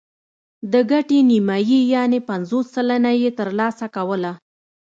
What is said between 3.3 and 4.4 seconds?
ترلاسه کوله.